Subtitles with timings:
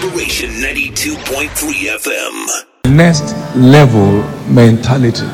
[0.00, 2.94] Inspiration 92.3 FM.
[2.94, 5.26] next level mentality.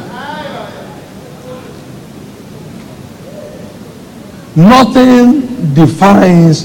[4.57, 6.65] Nothing defines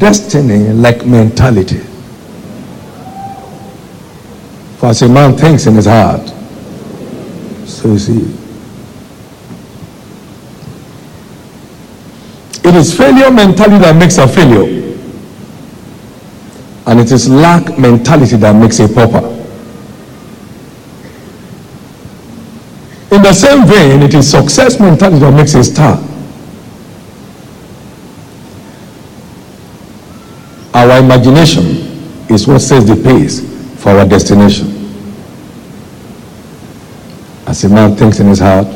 [0.00, 1.78] destiny like mentality.
[4.78, 6.26] For as a man thinks in his heart,
[7.68, 8.18] so is he.
[12.68, 14.87] It is failure mentality that makes a failure.
[16.88, 19.38] And it is lack mentality that makes a pauper.
[23.14, 26.02] In the same vein, it is success mentality that makes a star.
[30.72, 31.66] Our imagination
[32.30, 33.42] is what sets the pace
[33.82, 34.68] for our destination.
[37.46, 38.66] As a man thinks in his heart,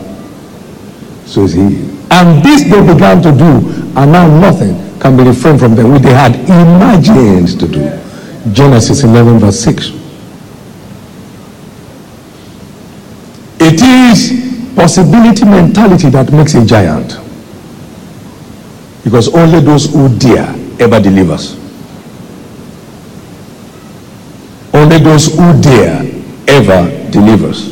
[1.25, 1.89] so is he.
[2.11, 6.03] And this they began to do, and now nothing can be refrained from them which
[6.03, 8.02] they had imagined to do.
[8.51, 9.91] Genesis 11, verse 6.
[13.61, 17.19] It is possibility mentality that makes a giant.
[19.05, 20.49] Because only those who dare
[20.81, 21.57] ever delivers.
[24.75, 26.03] Only those who dare
[26.49, 27.71] ever delivers.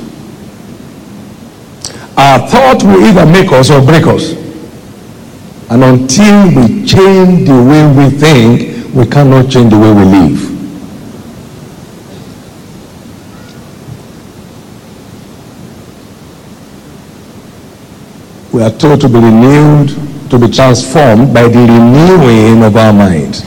[2.16, 4.32] Our thought will either make us or break us.
[5.70, 10.49] And until we change the way we think, we cannot change the way we live.
[18.60, 19.88] We are told to be renewed,
[20.28, 23.40] to be transformed by the renewing of our minds.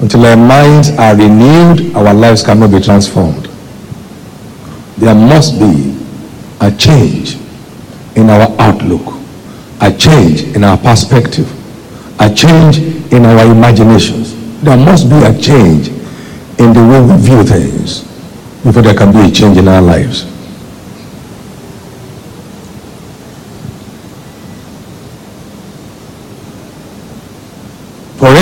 [0.00, 3.44] Until our minds are renewed, our lives cannot be transformed.
[4.96, 6.00] There must be
[6.62, 7.36] a change
[8.16, 9.20] in our outlook,
[9.82, 11.46] a change in our perspective,
[12.18, 12.78] a change
[13.12, 14.32] in our imaginations.
[14.62, 15.88] There must be a change
[16.58, 18.00] in the way we view things
[18.64, 20.37] before there can be a change in our lives.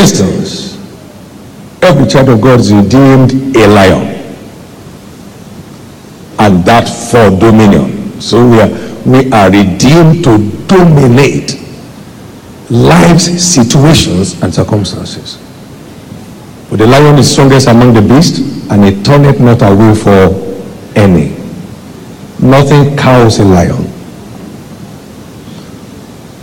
[0.06, 0.76] Instance,
[1.82, 4.14] every child of God is redeemed a lion.
[6.38, 8.20] And that for dominion.
[8.20, 8.70] So we are,
[9.04, 11.54] we are redeemed to dominate
[12.70, 15.42] life's situations and circumstances.
[16.70, 18.38] But the lion is strongest among the beasts,
[18.70, 20.34] and it turneth not away for
[20.96, 21.34] any.
[22.40, 23.86] Nothing cows a lion.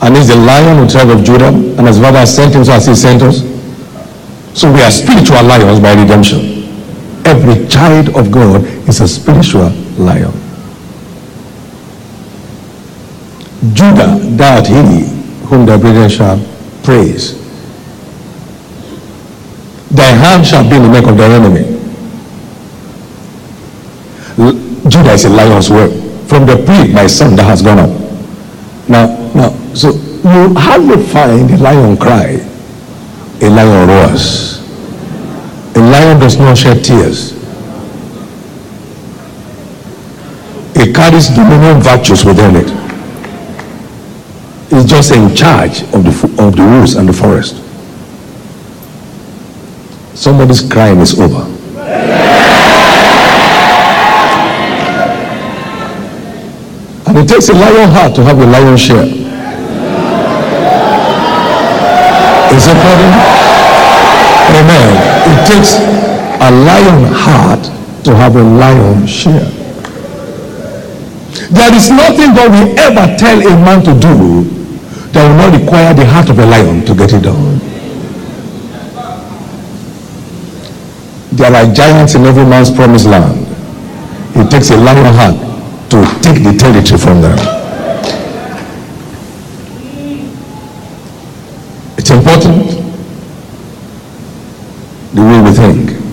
[0.02, 2.73] And is the lion of the tribe of Judah, and as father sent him, so
[2.73, 3.53] as he sent us.
[4.53, 6.64] So we are spiritual lions by redemption.
[7.25, 10.31] Every child of God is a spiritual lion.
[13.74, 15.08] Judah died he
[15.47, 16.38] whom the brethren shall
[16.84, 17.41] praise.
[19.90, 21.74] Thy hand shall be in the neck of thy enemy.
[24.90, 25.91] Judah is a lion's whelp.
[26.28, 27.90] From the pit, my son that has gone up.
[28.90, 32.53] Now, now, so you hardly find a lion cry.
[33.41, 34.59] A lion roars.
[35.75, 37.33] A lion does not shed tears.
[40.75, 42.67] It carries dominion virtues within it.
[44.72, 47.55] It's just in charge of the of the woods and the forest.
[50.16, 51.43] Somebody's crime is over.
[57.05, 59.32] And it takes a lion heart to have a lion share.
[62.53, 63.14] Is it pardon?
[64.53, 64.90] Amen.
[65.31, 65.74] It takes
[66.38, 67.64] a lion heart
[68.06, 69.50] to have a lion share.
[71.50, 74.44] There is nothing God will ever tell a man to do
[75.14, 77.59] that will not require the heart of a lion to get it done.
[81.31, 83.47] There are giants in every man's promised land.
[84.35, 85.38] It takes a lion heart
[85.90, 87.62] to take the territory from them.
[92.13, 92.69] Important
[95.13, 96.03] the way we think.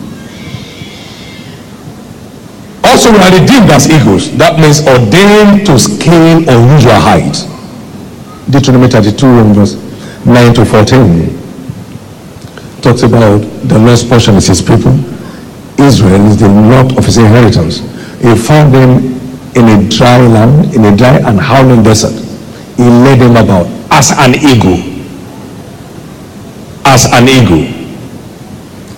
[2.84, 4.36] Also, we are redeemed as eagles.
[4.36, 7.44] That means ordained to scale unusual heights.
[8.50, 9.74] Deuteronomy 32 and verse
[10.26, 11.40] 9 to 14
[12.82, 13.38] talks about
[13.68, 14.92] the Lord's portion is his people.
[15.78, 17.78] Israel is the lot of his inheritance.
[18.20, 19.16] He found them
[19.54, 22.12] in a dry land, in a dry and howling desert.
[22.76, 24.89] He led them about as an eagle.
[26.92, 27.70] As an eagle.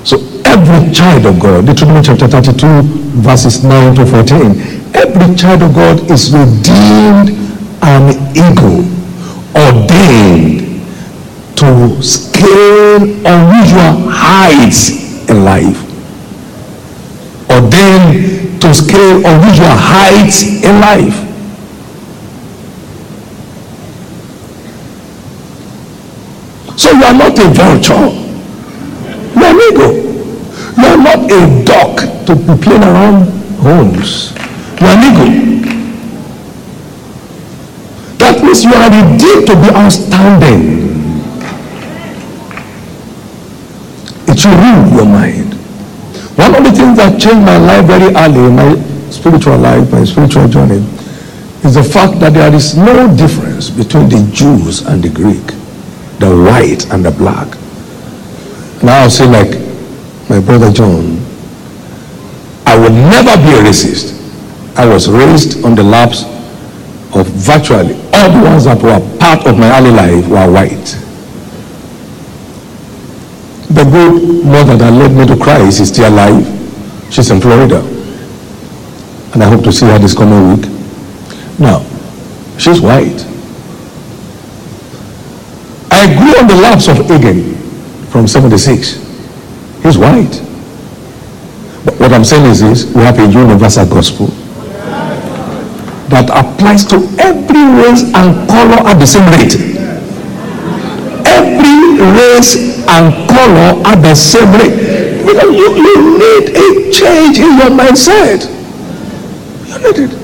[0.03, 0.17] So
[0.47, 2.81] every child of God, Deuteronomy chapter 32,
[3.21, 7.37] verses 9 to 14, every child of God is redeemed
[7.83, 8.89] an eagle,
[9.53, 10.81] ordained
[11.55, 15.77] to scale unusual heights in life.
[17.50, 21.31] Ordained to scale unusual heights in life.
[26.77, 28.09] So you are not a vulture.
[29.35, 29.95] You are an eagle.
[30.79, 33.29] You are not a duck to be playing around
[33.61, 34.33] homes.
[34.81, 35.53] You are an eagle.
[38.19, 40.83] That means you are redeemed to be outstanding.
[44.29, 45.53] It should rule your mind.
[46.39, 48.75] One of the things that changed my life very early in my
[49.11, 50.81] spiritual life, my spiritual journey,
[51.65, 55.45] is the fact that there is no difference between the Jews and the Greek,
[56.19, 57.49] the white and the black.
[58.82, 59.59] Now I'll say like
[60.29, 61.19] my brother John,
[62.67, 64.19] I will never be a racist.
[64.76, 66.25] I was raised on the laps
[67.14, 70.99] of virtually all the ones that were part of my early life were white.
[73.69, 76.44] The good mother that led me to Christ is still alive.
[77.11, 77.81] She's in Florida.
[79.32, 80.69] And I hope to see her this coming week.
[81.59, 81.81] Now,
[82.59, 83.31] she's white.
[86.02, 87.54] I grew on the laps of Hagin
[88.10, 88.99] from 76.
[89.84, 90.34] He's white.
[91.84, 94.26] But what I'm saying is this we have a universal gospel
[96.10, 99.54] that applies to every race and color at the same rate.
[101.38, 105.22] Every race and color at the same rate.
[105.22, 108.50] Because you, you need a change in your mindset.
[109.70, 110.22] You need it.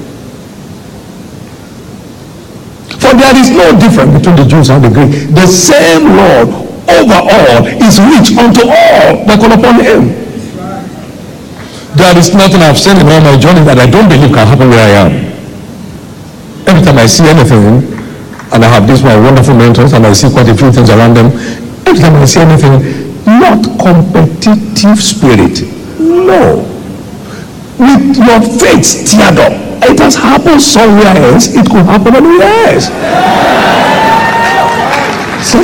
[2.99, 5.35] For there is no difference between the Jews and the Greek.
[5.35, 6.49] The same Lord
[6.89, 10.29] over all is rich unto all that call upon him.
[11.99, 14.71] There is nothing I've seen in all my journey that I don't believe can happen
[14.71, 15.13] where I am.
[16.69, 17.83] Every time I see anything,
[18.53, 21.15] and I have these my wonderful mentors, and I see quite a few things around
[21.15, 21.33] them,
[21.85, 22.81] every time I see anything,
[23.27, 25.61] not competitive spirit.
[25.99, 26.65] No.
[27.79, 29.68] With your faith stirred up.
[29.83, 31.49] It has happened somewhere else.
[31.55, 32.87] It could happen anywhere else.
[35.45, 35.61] So,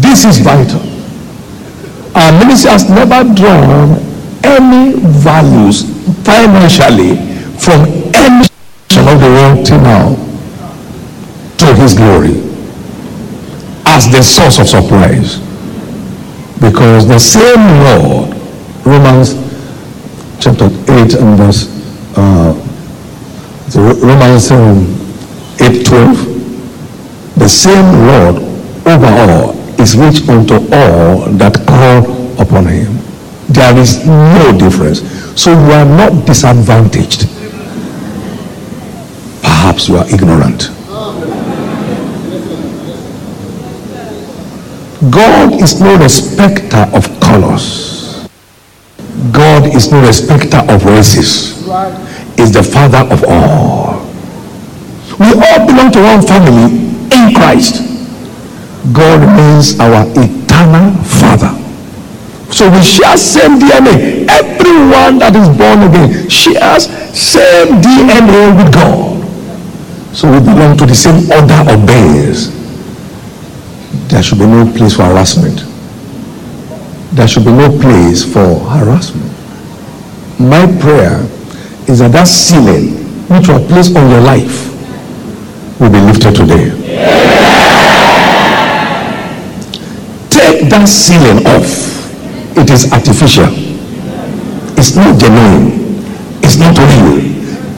[0.00, 0.80] this is vital.
[2.14, 3.98] Our ministry has never drawn
[4.44, 5.84] any values
[6.24, 7.16] financially
[7.58, 8.46] from any
[9.12, 10.14] of the world till now
[11.58, 12.34] to his glory
[13.86, 15.38] as the source of supplies.
[16.60, 18.36] Because the same Lord,
[18.86, 19.34] Romans
[20.40, 21.66] chapter 8 and verse,
[22.16, 22.52] uh,
[23.74, 24.84] Romans um,
[25.58, 28.36] 8 12, the same Lord
[28.86, 32.98] over all is rich unto all that call upon him.
[33.48, 35.00] There is no difference.
[35.40, 37.26] So you are not disadvantaged.
[39.42, 40.68] Perhaps you are ignorant.
[45.10, 47.91] God is no respecter of colors.
[49.72, 51.58] God is no respecter of races.
[52.38, 54.04] Is the father of all.
[55.18, 56.76] We all belong to one family
[57.12, 57.80] in Christ.
[58.92, 61.56] God remains our eternal father.
[62.52, 64.28] So we share same DNA.
[64.28, 69.24] Everyone that is born again shares same DNA with God.
[70.14, 72.62] So we belong to the same order of beings
[74.12, 75.64] there should be no place for harassment.
[77.16, 79.21] There should be no place for harassment.
[80.42, 81.22] My prayer
[81.86, 82.98] is that that ceiling
[83.30, 84.74] which was placed on your life
[85.78, 86.74] will be lifted today.
[90.28, 92.58] Take that ceiling off.
[92.58, 93.54] It is artificial.
[94.74, 96.02] It's not genuine.
[96.42, 97.22] It's not real.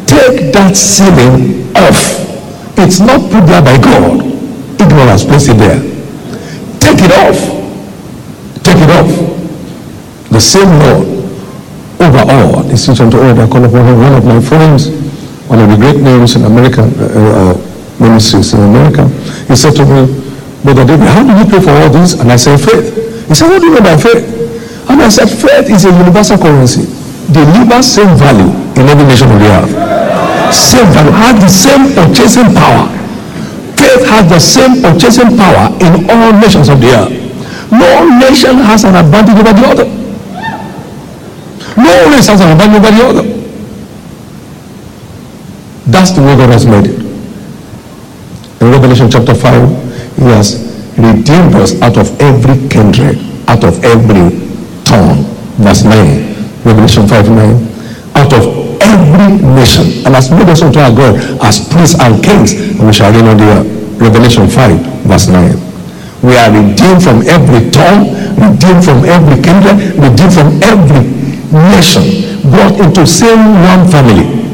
[0.08, 2.16] Take that ceiling off.
[2.78, 4.24] It's not put there by God.
[4.80, 5.80] Ignorance placed it there.
[6.80, 7.36] Take it off.
[8.64, 10.30] Take it off.
[10.30, 11.23] The same Lord
[12.00, 12.62] over all.
[12.64, 13.84] This is unto all that call upon.
[13.98, 14.90] One of my friends,
[15.46, 17.54] one of the great names in American uh, uh,
[18.00, 19.08] ministries in America,
[19.46, 20.08] he said to me,
[20.62, 22.14] Brother David, how do you pray for all this?
[22.18, 23.28] And I said, faith.
[23.28, 24.24] He said, what do you mean by faith?
[24.88, 26.88] And I said, faith is a universal currency.
[27.32, 29.72] Delivers same value in every nation of the earth.
[30.54, 33.04] Same value, has the same purchasing power
[33.84, 37.12] faith has the same purchasing power in all nations of the earth.
[37.70, 40.03] No nation has an advantage over the other.
[41.76, 43.44] No race has an advantage over the other.
[45.90, 47.00] That's the way God has made it.
[48.62, 50.62] In Revelation chapter 5, He has
[50.96, 54.30] redeemed us out of every kindred, out of every
[54.84, 55.24] tongue.
[55.58, 56.62] Verse 9.
[56.64, 58.16] Revelation 5 9.
[58.16, 58.44] Out of
[58.80, 62.92] every nation and has made us unto our God as priests and kings, and we
[62.92, 64.00] shall reign on the earth.
[64.00, 65.58] Revelation 5, verse 9.
[66.22, 71.23] We are redeemed from every tongue, redeemed from every kindred, redeemed from every
[71.54, 74.44] nation brought into same one family.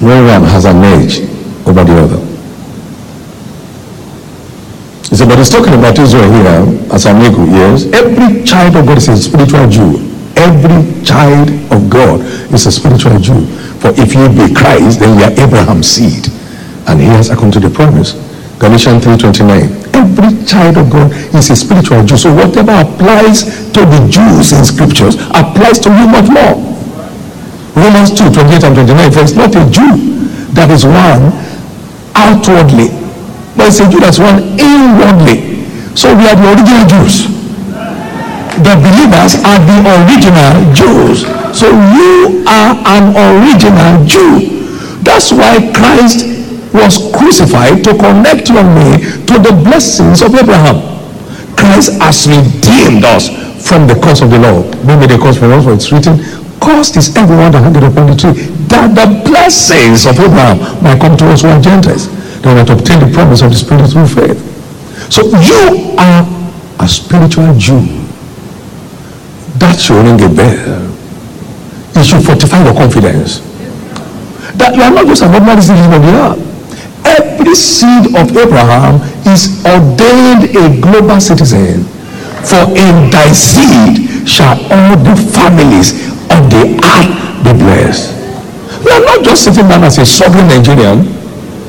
[0.00, 1.20] No one has an edge
[1.66, 2.20] over the other.
[5.08, 7.86] He said, but he's talking about Israel here as an eagle, yes.
[7.92, 10.04] Every child of God is a spiritual Jew.
[10.36, 12.20] Every child of God
[12.52, 13.46] is a spiritual Jew.
[13.80, 16.28] For if you be Christ, then you are Abraham's seed.
[16.86, 18.12] And he has according to the promise.
[18.58, 19.87] Galatians 3.29.
[19.98, 22.16] Every child of God is a spiritual Jew.
[22.16, 23.42] So whatever applies
[23.74, 26.54] to the Jews in scriptures applies to you much more.
[27.74, 29.10] Romans 2, 28 and 29.
[29.10, 29.90] For it's not a Jew
[30.54, 31.34] that is one
[32.14, 32.94] outwardly,
[33.58, 35.66] but it's a Jew that's one inwardly.
[35.98, 37.26] So we are the original Jews.
[38.62, 41.26] The believers are the original Jews.
[41.50, 44.62] So you are an original Jew.
[45.02, 46.37] That's why Christ
[46.72, 48.88] was crucified to connect you and me
[49.24, 50.80] to the blessings of Abraham.
[51.56, 53.28] Christ has redeemed us
[53.66, 54.62] from the curse of the law.
[54.84, 56.18] Maybe the curse for us, for it's written,
[56.60, 61.16] Cursed is everyone that hangeth upon the tree, that the blessings of Abraham might come
[61.16, 62.10] to us who are Gentiles,
[62.42, 64.38] that might obtain the promise of the Spirit through faith.
[65.10, 66.26] So you are
[66.80, 67.80] a spiritual Jew.
[69.58, 70.86] That should ring a bell.
[71.94, 73.40] It should fortify your confidence.
[74.54, 76.47] That you are not just an ordinary citizen of the earth.
[77.04, 81.84] Every seed of Abraham is ordained a global citizen.
[82.44, 85.92] For in thy seed shall all the families
[86.30, 87.12] of the earth
[87.44, 88.14] be blessed.
[88.84, 91.04] You are not just sitting down as a sovereign Nigerian.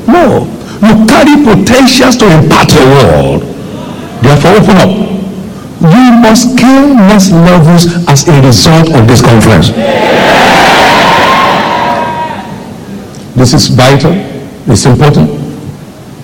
[0.07, 0.45] No.
[0.81, 3.41] You carry potentials to impact the world.
[4.21, 4.91] Therefore, open up.
[5.81, 9.69] You must scale next levels as a result of this conference.
[13.35, 14.38] This is vital.
[14.71, 15.31] It's important.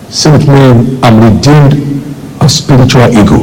[0.07, 1.73] With me, I'm redeemed
[2.41, 3.41] a spiritual ego.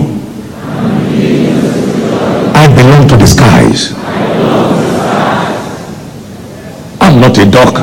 [2.54, 3.92] I belong to the skies.
[7.00, 7.74] I'm not a dog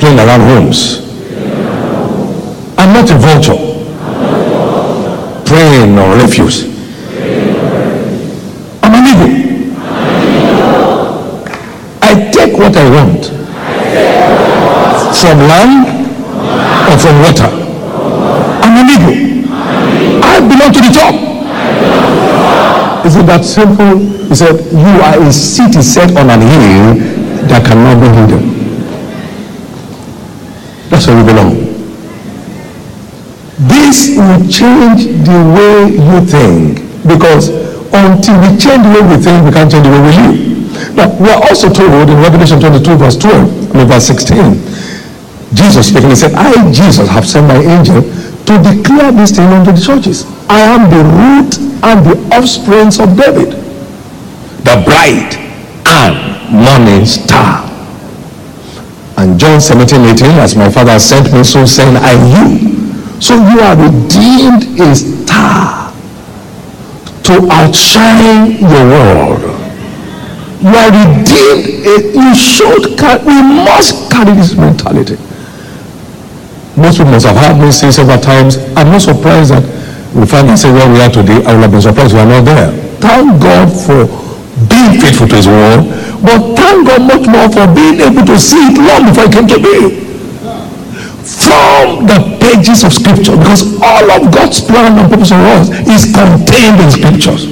[0.00, 0.98] playing around homes.
[2.76, 3.54] I'm not a vulture
[5.46, 6.64] praying on refuse.
[8.82, 9.76] I'm an eagle.
[12.02, 13.34] I take what I want
[15.20, 15.86] from land
[16.90, 17.50] or from water.
[18.62, 19.16] I'm an eagle.
[20.24, 21.14] I belong to the top.
[23.06, 23.98] Is it that simple?
[24.28, 26.96] He said, You are a city set on an hill
[27.48, 28.54] that cannot be hidden.
[30.88, 31.64] That's where we belong.
[33.68, 37.48] This will change the way you think because
[37.94, 40.54] until we change the way we think, we can't change the way we live.
[40.96, 44.73] Now, we are also told in Revelation 22, verse 12, I mean, verse 16,
[45.54, 49.72] Jesus speaking, he said, I, Jesus, have sent my angel to declare this thing unto
[49.72, 50.26] the churches.
[50.48, 53.54] I am the root and the offspring of David,
[54.66, 55.38] the bright
[55.86, 56.14] and
[56.52, 57.70] morning star.
[59.16, 63.20] And John 17, 18, as my father sent me, so send I you.
[63.20, 65.92] So you are redeemed a star
[67.22, 69.40] to outshine your world.
[70.60, 71.84] You are redeemed.
[71.86, 75.16] A, you should we must carry this mentality.
[76.76, 79.62] Most must have heard me say several times, I'm not surprised that
[80.10, 81.38] we find ourselves where we are today.
[81.46, 82.70] I would have been surprised we are not there.
[82.98, 84.10] Thank God for
[84.66, 85.86] being faithful to his word,
[86.18, 89.46] but thank God much more for being able to see it long before it came
[89.54, 90.02] to be.
[91.24, 96.10] From the pages of scripture, because all of God's plan and purpose for us is
[96.10, 97.46] contained in scriptures.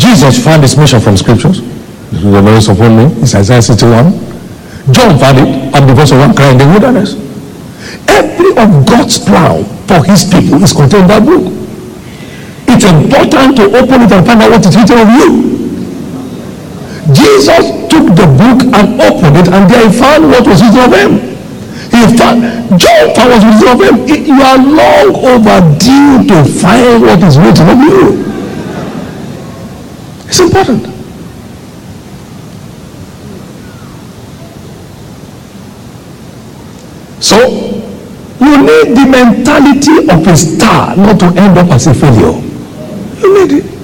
[0.00, 1.60] Jesus found his mission from scriptures.
[2.12, 4.25] The Lord upon me is Isaiah 61.
[4.92, 7.18] John it at the voice of one crying in the wilderness.
[8.06, 11.42] Every of God's plan for his people is contained in that book.
[12.70, 15.30] It's important to open it and find out what is written of you.
[17.10, 20.94] Jesus took the book and opened it, and there he found what was written of
[20.94, 21.12] him.
[21.90, 22.42] He found
[22.78, 23.96] John found what was written of him.
[24.06, 28.22] You are long overdue to find what is written of you.
[30.30, 30.95] It's important.
[37.20, 37.38] So,
[38.40, 42.36] you need the mentality of a star not to end up as a failure.
[43.20, 43.76] You need it.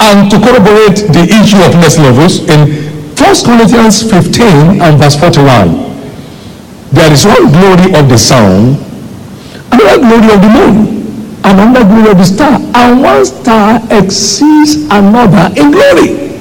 [0.00, 5.86] And to corroborate the issue of next levels, in 1 Corinthians 15 and verse 41,
[6.92, 8.76] there is one glory of the sun,
[9.72, 10.96] another glory of the moon,
[11.44, 16.38] and another glory of the star, and one star exceeds another in glory.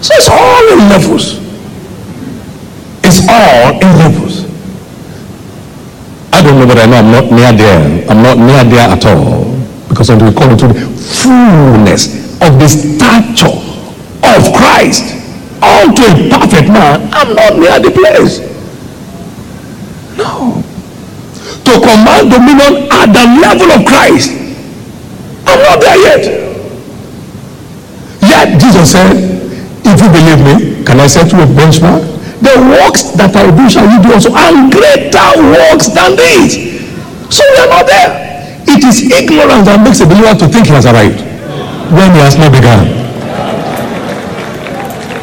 [0.00, 1.49] So it's all in levels.
[3.30, 4.44] All levels.
[6.32, 8.10] I don't know, but I know I'm not near there.
[8.10, 9.54] I'm not near there at all.
[9.88, 13.54] Because until we come into the fullness of the stature
[14.24, 15.14] of Christ,
[15.62, 18.40] unto a perfect man, I'm not near the place.
[20.16, 20.62] No.
[21.64, 24.30] To command dominion at the level of Christ,
[25.46, 26.22] I'm not there yet.
[28.22, 29.16] Yet Jesus said,
[29.84, 32.19] If you believe me, can I set you a benchmark?
[32.40, 36.56] The works that I do shall you do also, and greater works than these.
[37.28, 38.16] So we are not there.
[38.64, 41.20] It is ignorance that makes a believer to think he has arrived
[41.92, 42.96] when he has not begun.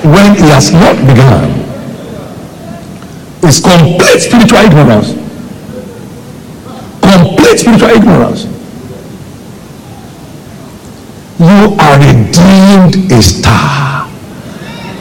[0.06, 1.58] When he has not begun,
[3.42, 5.18] it's complete spiritual ignorance.
[7.02, 8.46] Complete spiritual ignorance.
[11.40, 14.08] You are redeemed a star,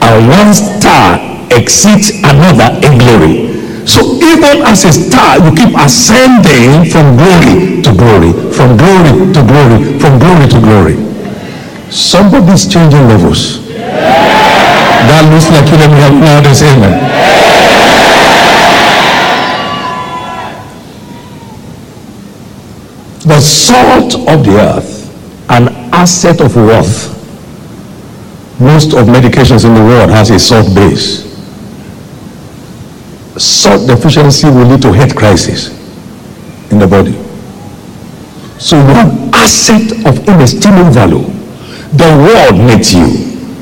[0.01, 3.57] and one star exceeds another in glory.
[3.87, 9.41] So even as a star, you keep ascending from glory to glory, from glory to
[9.47, 10.95] glory, from glory to glory.
[11.89, 13.65] Somebody's changing levels.
[13.67, 16.99] That looks like you let me have and say amen.
[23.23, 27.15] The salt of the earth, an asset of worth.
[28.59, 31.26] Most of medications in the world has a salt base
[33.39, 35.69] salt deficiency will lead to health crisis
[36.71, 37.13] in the body.
[38.59, 41.25] So you an asset of inestimable value.
[41.93, 43.07] The world needs you.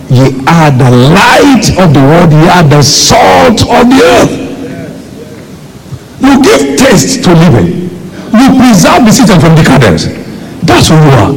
[0.09, 2.31] Ye are the light of the world.
[2.31, 4.45] Ye are the salt of the earth.
[6.21, 7.89] You give taste to living.
[8.31, 10.05] You preserve the system from decadence.
[10.63, 11.33] That's who you are.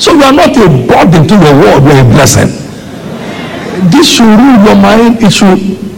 [0.00, 2.48] So you are not a burden to the world, you are a blessing.
[3.90, 5.22] This should rule your mind.
[5.22, 5.89] It should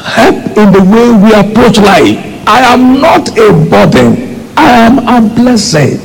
[0.00, 2.18] help in the way we approach life.
[2.46, 4.34] I am not a burden.
[4.56, 5.98] I am a blessing.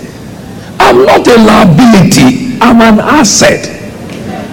[0.80, 2.58] I'm not a liability.
[2.62, 3.68] I'm an asset.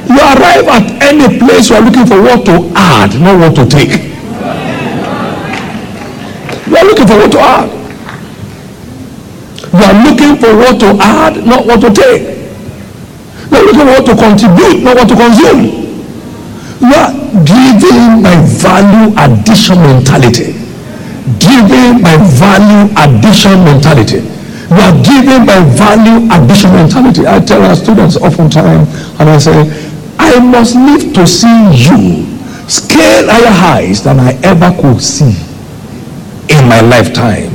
[0.09, 3.67] You arrive at any place you are looking for what to add, not what to
[3.67, 4.03] take.
[6.67, 7.71] You are looking for what to add.
[9.73, 12.23] You are looking for what to add, not what to take.
[13.51, 15.86] You are looking for what to contribute, not what to consume.
[16.81, 17.13] You are
[17.45, 20.53] driven by value addition mentality.
[21.39, 24.21] Driven by value addition mentality.
[24.71, 27.27] You are driven by value addition mentality.
[27.27, 28.89] I tell our students oftentimes,
[29.21, 29.67] and I say,
[30.19, 32.27] I must live to see you
[32.69, 35.35] scale higher highs than I ever could see
[36.49, 37.53] in my lifetime.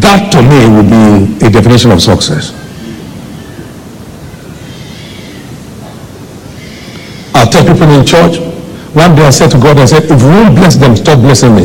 [0.00, 2.65] That to me would be a definition of success.
[7.46, 8.42] I'll tell people in church,
[8.90, 11.54] one day I said to God, I said, if you won't bless them, stop blessing
[11.54, 11.62] me.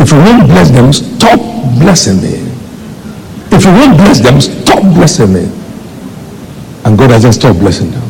[0.00, 1.36] If you won't bless them, stop
[1.76, 2.40] blessing me.
[3.52, 5.44] If you won't bless them, stop blessing me.
[6.86, 8.00] And God has just stopped blessing them.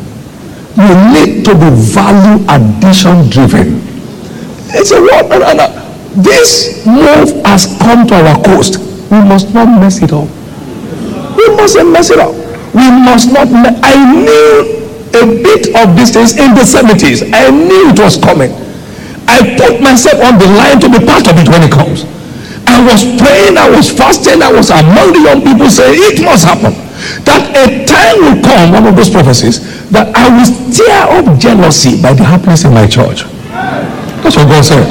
[0.79, 3.83] You need to be value addition driven.
[4.71, 5.25] It's a what?
[5.35, 8.79] And, and, this move has come to our coast.
[9.11, 10.29] We must not mess it up.
[11.35, 12.31] We mustn't mess it up.
[12.73, 13.51] We must not.
[13.51, 14.82] Me- I knew
[15.13, 17.21] a bit of distance in the 70s.
[17.33, 18.51] I knew it was coming.
[19.29, 22.05] I put myself on the line to be part of it when it comes.
[22.65, 26.45] I was praying, I was fasting, I was among the young people saying it must
[26.45, 26.73] happen.
[27.27, 32.01] That a time will come, one of those prophecies, that I will stir up jealousy
[32.01, 33.23] by the happiness in my church.
[34.23, 34.87] That's what God said.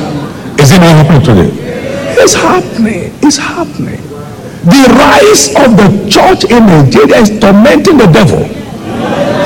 [0.61, 1.51] Is it not happening today?
[2.21, 3.11] It's happening.
[3.23, 4.01] It's happening.
[4.63, 8.62] The rise of the church in Nigeria is tormenting the devil.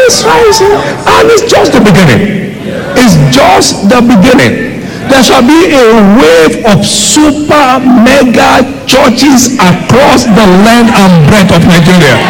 [0.06, 0.70] It's rising.
[0.70, 2.54] And it's just the beginning.
[2.94, 4.78] It's just the beginning.
[5.10, 5.82] There shall be a
[6.14, 12.22] wave of super mega churches across the land and breadth of Nigeria.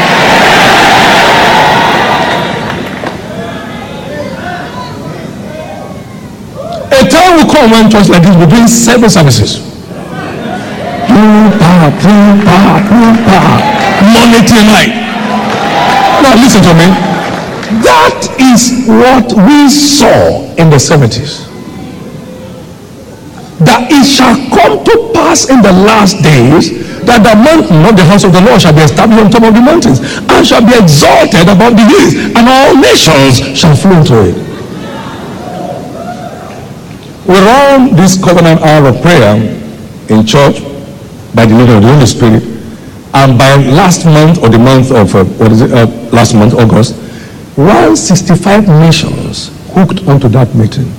[6.96, 9.60] A time will come when church like this will doing seven services.
[11.12, 13.60] Boom, power, boom, power, boom, power.
[14.16, 14.92] Monday night.
[16.24, 17.05] Now listen to me.
[17.82, 21.46] That is what we saw in the 70s.
[23.58, 28.04] That it shall come to pass in the last days that the mountain of the
[28.04, 30.74] house of the Lord shall be established on top of the mountains and shall be
[30.74, 34.36] exalted above the hills, and all nations shall flow to it.
[37.26, 39.34] We run this covenant hour of prayer
[40.10, 40.62] in church
[41.34, 42.42] by the leading of the Holy Spirit,
[43.14, 45.72] and by last month or the month of uh, what is it?
[45.72, 46.94] Uh, last month, August,
[47.56, 50.92] 165 nations hooked onto that meeting,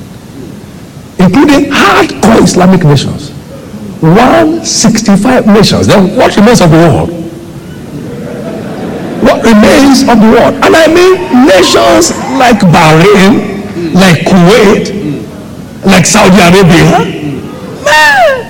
[1.22, 3.30] including hardcore Islamic nations.
[4.02, 5.86] 165 nations.
[5.86, 7.10] Then what remains of the world?
[9.22, 10.54] What remains of the world?
[10.66, 12.10] And I mean nations
[12.42, 13.62] like Bahrain,
[13.94, 14.90] like Kuwait,
[15.86, 17.06] like Saudi Arabia.
[17.86, 18.50] Man.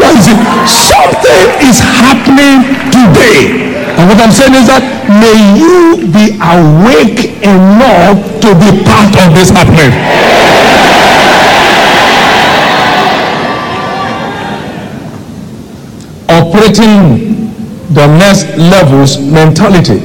[0.00, 0.36] Now you see,
[0.72, 3.76] something is happening today.
[3.92, 9.34] And what I'm saying is that may you be awake enough to be part of
[9.34, 9.92] this happening.
[16.28, 17.52] Operating
[17.92, 20.00] the next levels mentality.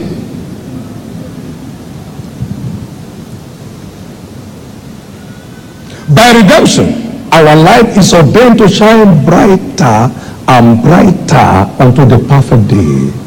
[6.10, 6.88] By redemption,
[7.32, 10.12] our light is ordained to shine brighter
[10.48, 13.27] and brighter unto the perfect day.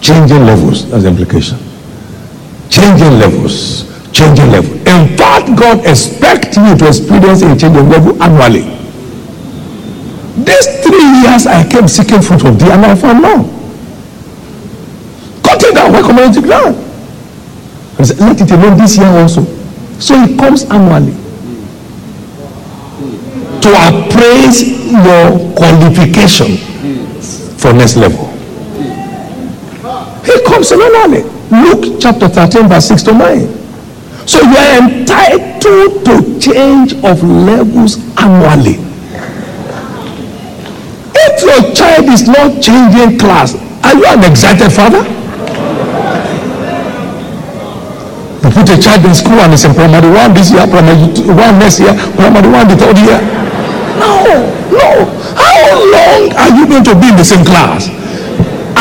[0.00, 1.58] Changing levels, that's the implication.
[2.70, 4.72] Changing levels, changing level.
[4.86, 8.62] In fact, God expects you to experience a changing level annually.
[10.44, 13.44] These three years I came seeking fruit of thee and I found none.
[15.42, 16.76] Cut it down, on the ground.
[17.98, 19.44] He said, let it alone this year also.
[19.98, 21.12] So it comes annually
[23.62, 26.58] to appraise your qualification
[27.56, 28.35] for next level.
[30.26, 31.22] He comes annually.
[31.50, 33.46] Luke chapter 13, verse 6 to 9.
[34.26, 38.82] So you are entitled to change of levels annually.
[41.14, 43.54] If your child is not changing class,
[43.86, 45.06] are you an excited father?
[48.42, 51.28] You put a child in school and it's in primary one this year, primary two,
[51.30, 53.22] one next year, primary one the third year.
[54.02, 54.26] No,
[54.74, 54.90] no.
[55.38, 57.86] How long are you going to be in the same class?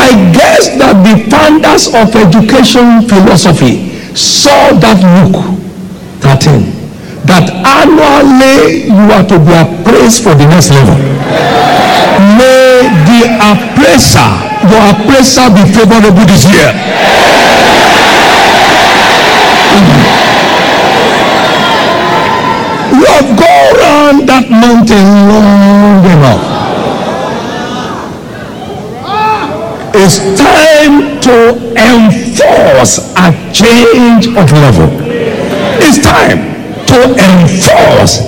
[0.05, 5.41] I guess that the founders of education philosophy saw that Luke
[6.21, 6.75] 13
[7.25, 10.93] that annually you are to be appraised for the next level.
[12.37, 14.29] May the appraiser,
[14.69, 16.69] your appraiser be favorable this year.
[22.93, 26.54] You have gone around that mountain long enough.
[29.97, 34.89] It's time to enforce a change of level.
[35.79, 36.51] It's time
[36.91, 38.19] to enforce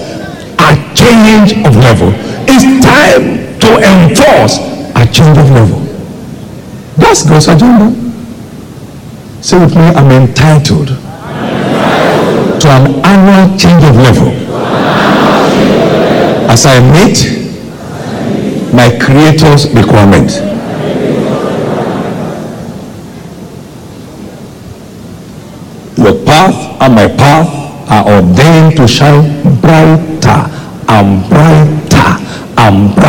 [0.64, 2.14] a change of level.
[2.48, 4.60] It's time to enforce
[4.96, 5.82] a change of level.
[6.96, 7.92] That's God's agenda.
[9.42, 14.32] Say with me, I'm entitled to an annual change of level
[16.50, 17.28] as I meet
[18.74, 20.32] my Creator's requirement.
[25.98, 27.50] Your path and my path
[27.90, 28.06] are
[28.76, 29.24] to shine
[29.62, 30.42] brighter
[30.90, 32.18] and brighter
[32.58, 33.08] and brighter.